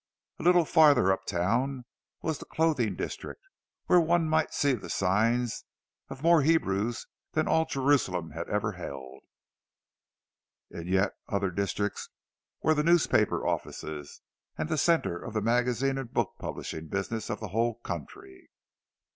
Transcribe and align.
A 0.39 0.43
little 0.43 0.65
farther 0.65 1.11
up 1.11 1.25
town 1.25 1.85
was 2.23 2.39
the 2.39 2.45
clothing 2.45 2.95
district, 2.95 3.43
where 3.85 3.99
one 4.01 4.27
might 4.27 4.51
see 4.51 4.73
the 4.73 4.89
signs 4.89 5.63
of 6.09 6.23
more 6.23 6.41
Hebrews 6.41 7.05
than 7.33 7.47
all 7.47 7.65
Jerusalem 7.65 8.31
had 8.31 8.49
ever 8.49 8.71
held; 8.71 9.21
in 10.71 10.87
yet 10.87 11.11
other 11.27 11.51
districts 11.51 12.09
were 12.63 12.73
the 12.73 12.81
newspaper 12.81 13.45
offices, 13.45 14.21
and 14.57 14.69
the 14.69 14.75
centre 14.79 15.23
of 15.23 15.35
the 15.35 15.39
magazine 15.41 15.99
and 15.99 16.11
book 16.11 16.33
publishing 16.39 16.87
business 16.87 17.29
of 17.29 17.39
the 17.39 17.49
whole 17.49 17.75
country. 17.75 18.49